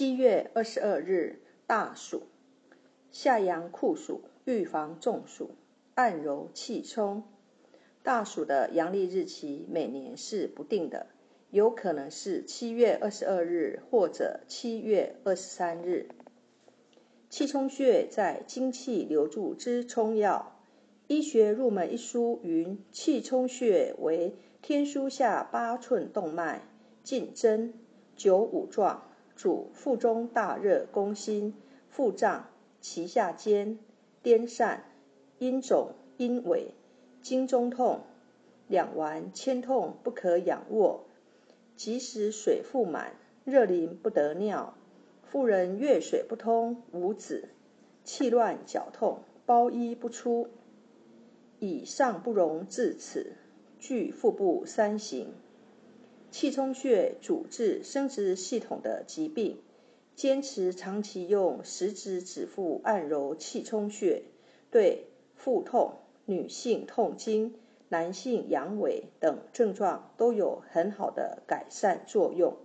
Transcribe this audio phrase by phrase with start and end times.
[0.00, 2.22] 七月二十二日，大暑，
[3.10, 5.50] 夏阳酷暑，预防中暑，
[5.94, 7.24] 按揉气冲。
[8.02, 11.08] 大暑的阳历日期每年是不定的，
[11.50, 16.08] 有可能是七月二十二日或者七月二十三日。
[17.28, 20.56] 气冲穴在精气流注之冲要。
[21.08, 26.62] 医学入门一书云：气冲穴为天枢下八寸动脉，
[27.02, 27.74] 进针，
[28.16, 29.09] 九五状。
[29.40, 31.54] 主腹中大热，攻心，
[31.88, 32.50] 腹胀，
[32.82, 33.78] 脐下坚，
[34.22, 34.80] 颠疝，
[35.38, 36.72] 阴肿，阴痿，
[37.22, 38.00] 经中痛，
[38.68, 41.06] 两脘牵痛，不可仰卧，
[41.74, 43.14] 即使水腹满，
[43.46, 44.74] 热淋不得尿，
[45.22, 47.48] 妇人月水不通，无子，
[48.04, 50.48] 气乱脚痛，包衣不出，
[51.58, 53.32] 以上不容至此，
[53.78, 55.32] 具腹部三行。
[56.30, 59.58] 气冲穴主治生殖系统的疾病，
[60.14, 64.22] 坚持长期用食指指腹按揉气冲穴，
[64.70, 65.94] 对腹痛、
[66.26, 67.54] 女性痛经、
[67.88, 72.56] 男性阳痿等症状都有很好的改善作用。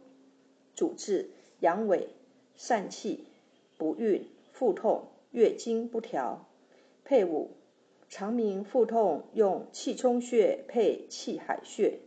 [0.75, 2.07] 主治阳痿、
[2.57, 3.25] 疝气、
[3.77, 6.47] 不孕、腹痛、月经不调。
[7.03, 7.51] 配伍
[8.09, 11.99] 长鸣腹痛用气冲穴配气海穴。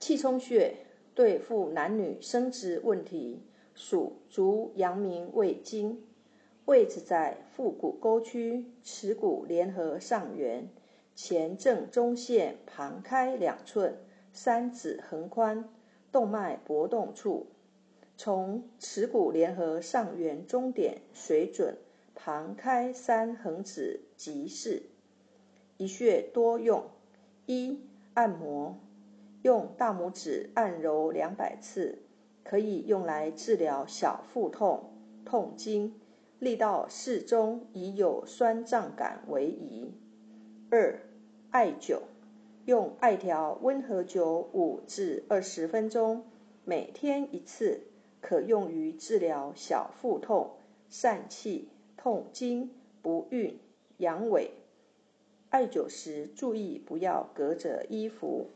[0.00, 0.76] 气冲穴
[1.14, 3.42] 对付男女生殖问题，
[3.74, 6.00] 属足阳明胃经，
[6.66, 10.68] 位置在腹股沟区耻骨联合上缘
[11.14, 13.98] 前正中线旁开两寸
[14.32, 15.68] 三指横宽
[16.12, 17.48] 动脉搏动处，
[18.16, 21.76] 从耻骨联合上缘中点水准
[22.14, 24.82] 旁开三横指即是。
[25.76, 26.84] 一穴多用：
[27.46, 27.80] 一
[28.14, 28.78] 按摩。
[29.42, 32.02] 用大拇指按揉两百次，
[32.42, 34.92] 可以用来治疗小腹痛、
[35.24, 35.94] 痛经，
[36.38, 39.94] 力道适中，以有酸胀感为宜。
[40.70, 41.00] 二、
[41.50, 42.00] 艾灸，
[42.64, 46.24] 用艾条温和灸五至二十分钟，
[46.64, 47.82] 每天一次，
[48.20, 50.56] 可用于治疗小腹痛、
[50.90, 52.70] 疝气、痛经、
[53.00, 53.58] 不孕、
[53.98, 54.48] 阳痿。
[55.50, 58.48] 艾灸时注意不要隔着衣服。